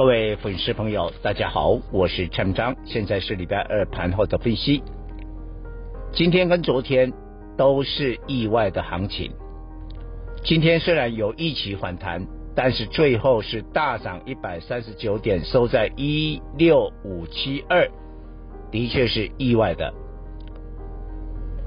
[0.00, 4.82] 各位粉丝朋友，大家好，我是陈章，现在是礼拜二盘后的分析。
[6.10, 7.12] 今天跟昨天
[7.54, 9.30] 都是意外的行情。
[10.42, 12.26] 今天虽然有一起反弹，
[12.56, 17.86] 但是最后是大涨一百三十九点，收在一六五七二，
[18.70, 19.92] 的确是意外的。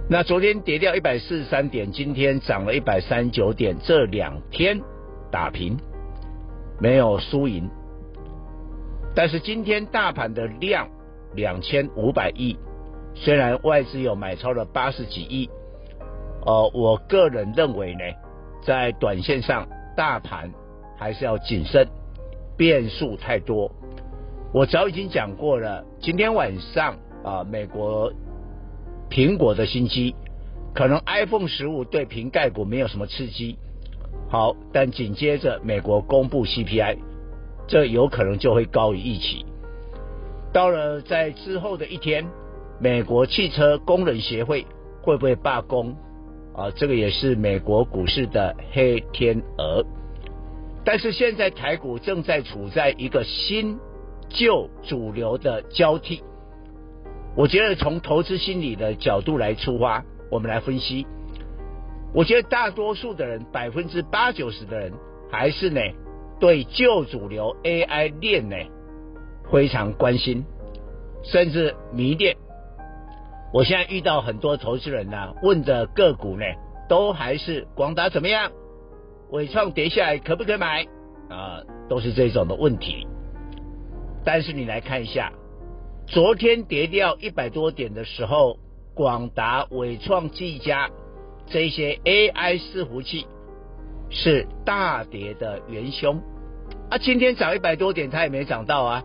[0.09, 4.81] 那昨天跌掉一百四十三点，今天涨了一百三十九点，这两天
[5.30, 5.78] 打平，
[6.80, 7.70] 没有输赢。
[9.16, 10.90] 但是今天大盘的量
[11.35, 12.58] 两千五百亿，
[13.13, 15.50] 虽然外资有买超了八十几亿，
[16.45, 18.00] 呃，我个人认为呢，
[18.64, 20.52] 在短线上大盘
[20.97, 21.88] 还是要谨慎，
[22.58, 23.72] 变数太多。
[24.52, 28.11] 我早已经讲过了，今天晚上啊、美国
[29.09, 30.16] 苹果的新机，
[30.73, 33.58] 可能 iPhone 十五对瓶盖股没有什么刺激，
[34.27, 36.98] 好，但紧接着美国公布 CPI。
[37.74, 39.44] 这有可能就会高于预期。
[40.54, 42.24] 到了在之后的一天，
[42.80, 44.68] 美国汽车工人协会
[45.02, 45.96] 会不会罢工？
[46.56, 49.84] 啊，这个也是美国股市的黑天鹅。
[50.86, 53.80] 但是现在台股正在处在一个新
[54.30, 56.22] 旧主流的交替。
[57.36, 61.08] 我觉得从投资心理的角度来出发，我们来分析。
[62.14, 64.94] 我觉得大多数的人，百分之八九十的人，
[65.32, 65.82] 还是呢。
[66.44, 68.58] 对旧主流 AI 链呢
[69.49, 70.44] 非常关心，
[71.23, 72.36] 甚至迷恋。
[73.53, 76.44] 我现在遇到很多投资人呢、啊，问的个股呢，
[76.89, 78.52] 都还是广达怎么样，
[79.30, 80.83] 纬创跌下来可不可以买
[81.30, 81.64] 啊？
[81.87, 83.08] 都是这种的问题。
[84.26, 85.32] 但是你来看一下，
[86.08, 88.58] 昨天跌掉一百多点的时候，
[88.93, 90.89] 广达、伟创、技嘉
[91.48, 93.27] 这些 AI 伺服器
[94.09, 96.21] 是大跌的元凶。
[96.93, 99.04] 啊，今天涨一百多点，它也没涨到啊。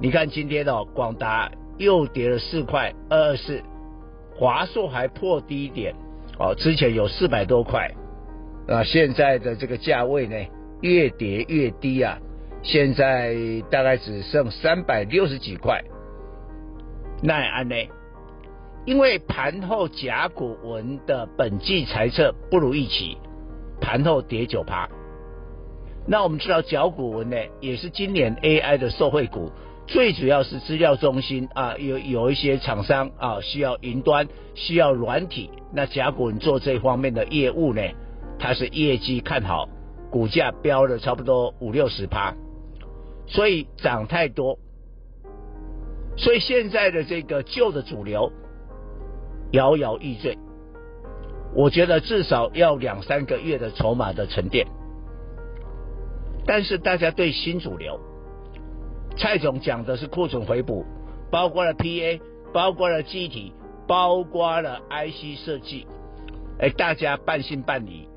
[0.00, 3.62] 你看今天哦，广达又跌了四块二二四，
[4.34, 5.94] 华硕还破低点
[6.38, 7.90] 哦，之前有四百多块，
[8.66, 10.34] 啊，现在的这个价位呢，
[10.80, 12.16] 越跌越低啊，
[12.62, 13.36] 现在
[13.70, 15.84] 大概只剩三百六十几块。
[17.22, 17.74] 那也按呢，
[18.86, 23.18] 因为盘后甲骨文的本季财测不如预期，
[23.82, 24.88] 盘后跌九趴。
[26.06, 29.52] 那我们知道甲骨文呢，也是今年 AI 的受惠股，
[29.86, 37.82] 最主要是资料中心啊，有有一些厂商啊需要云端，需要软体，那甲骨文做这方面的业务呢，
[38.38, 39.68] 它是业绩看好，
[40.10, 42.34] 股价飙了差不多五六十趴，
[43.28, 44.58] 所以涨太多，
[46.16, 48.32] 所以现在的这个旧的主流
[49.52, 50.38] 摇摇欲坠，
[51.54, 54.66] 我觉得至少要两三个月的筹码的沉淀。
[56.50, 58.00] 但是大家对新主流，
[59.16, 60.84] 蔡总讲的是库存回补，
[61.30, 62.20] 包括了 PA，
[62.52, 63.52] 包括了记忆体，
[63.86, 65.86] 包括了 IC 设计，
[66.58, 68.08] 哎，大家半信半疑。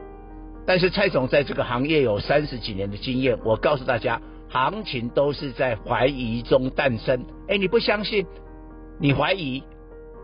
[0.66, 4.20] 但是蔡总在这个行业有三十几年的经验，我告诉大家，
[4.50, 7.24] 行情都是在怀疑中诞生。
[7.48, 8.26] 哎，你不相信，
[9.00, 9.62] 你怀疑，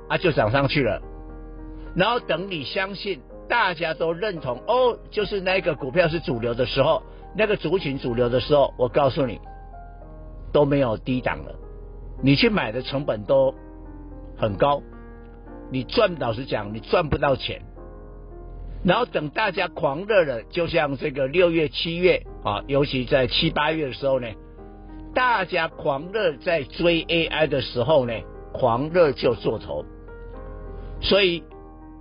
[0.08, 1.00] 啊，就涨上去了。
[1.96, 7.04] 然后等你相信，大家都认同，哦，就是那个股票是主流的时候。
[7.36, 9.40] 那个族群主流的时候，我告诉你
[10.52, 11.56] 都没有低档了，
[12.24, 13.54] 你去买的成本都
[14.36, 14.82] 很高，
[15.72, 17.62] 你赚老实讲，你赚不到钱。
[18.84, 24.28] 然后等大家狂热了，就像这个六月、七月啊，尤其在七八月的时候呢，
[25.14, 28.14] 大家狂热在追 AI 的时候呢，
[28.54, 29.86] 狂热就做头，
[31.02, 31.44] 所以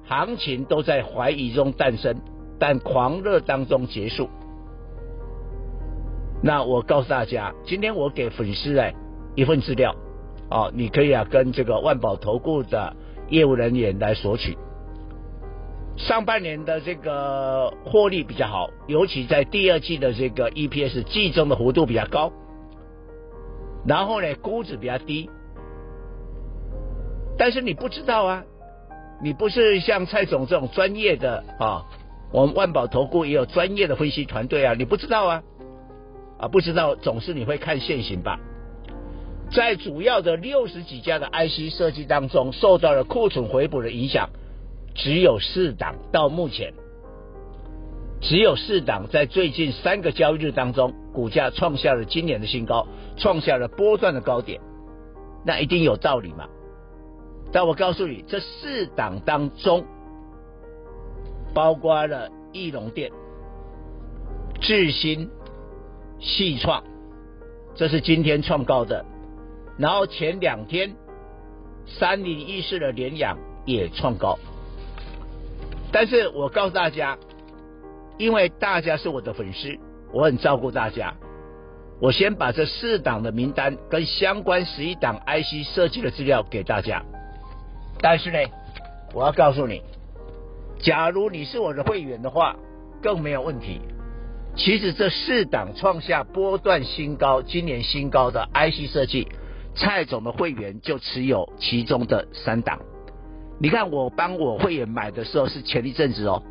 [0.08, 2.16] 行情都在怀疑中诞生，
[2.58, 4.28] 但狂热当中结束。
[6.42, 8.94] 那我告诉大家，今天我给粉丝哎
[9.34, 9.94] 一份资料，
[10.50, 12.96] 哦，你可以啊跟这个万宝投顾的
[13.28, 14.56] 业务人员来索取。
[15.96, 22.32] 上半年的这个获利比较好，尤其在第二季的这个 EPS 季增的幅度比较高，
[23.84, 25.28] 然后呢估值比较低，
[27.36, 28.44] 但是你不知道啊，
[29.20, 31.86] 你不是像蔡总这种专业的啊，
[32.32, 35.42] 我们万宝投顾也有专业的分析团队啊，你不知道啊。
[36.38, 38.38] 啊，不知道总是你会看现行吧？
[39.50, 44.28] 在主要的六十几家的 IC 设计当中，受到了库存回补的影响，
[44.94, 46.74] 只有四档到目前，
[48.20, 52.86] 只有四档在最近三个交易日当中，股价创下了今年的新高，
[53.16, 54.60] 创下了波段的高点，
[55.44, 56.46] 那一定有道理嘛？
[57.52, 59.84] 但我告诉你，这四档当中，
[61.54, 63.10] 包括了义隆电、
[64.60, 65.30] 智新、
[66.20, 66.84] 矽创，
[67.74, 69.04] 这是今天创高的。
[69.78, 70.94] 然后前两天，
[71.86, 74.38] 三零一四的联阳也创高，
[75.90, 77.16] 但是我告诉大家，
[78.18, 79.78] 因为大家是我的粉丝，
[80.12, 81.14] 我很照顾大家，
[82.00, 87.02] 我先把这四档的名单跟相关十一档 IC 设计的资料给大家。
[88.00, 88.38] 但是呢，
[89.14, 89.82] 我要告诉你，
[90.80, 92.56] 假如你是我的会员的话，
[93.02, 93.80] 更没有问题。
[94.56, 99.28] 其实这四档创下波段新高，今年新高的 IC 设计。
[99.74, 102.80] 蔡总的会员就持有其中的三档，
[103.60, 106.42] 你看我帮我会员买的时候是前一阵子哦，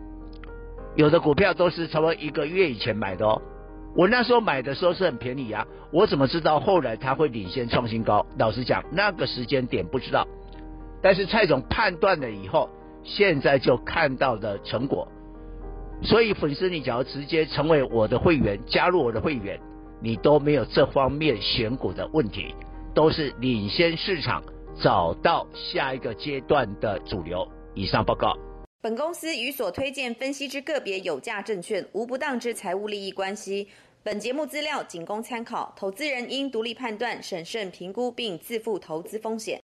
[0.96, 3.42] 有的股票都是差不多一个月以前买的哦，
[3.98, 8.26] 我那时候买的时候是很便宜啊，我怎么知道后来它会领先创新高？
[8.38, 10.26] 老实讲，那个时间点不知道，
[11.08, 12.70] 但是蔡总判断了以后，
[13.02, 15.08] 现在就看到的成果，
[16.04, 19.58] 所以粉丝你只要直接成为我的会员，加入我的会员，
[20.02, 22.54] 你都没有这方面选股的问题。
[22.94, 24.44] 都是领先市场，
[24.84, 27.48] 找到下一个阶段的主流。
[27.74, 28.34] 以上报告。
[28.82, 33.70] 本公司与所推荐分析之个别有价证券无不当之财务利益关系。
[34.04, 39.56] 本节目资料仅供参考，投资人应独立判断、审慎评估并自负投资风险。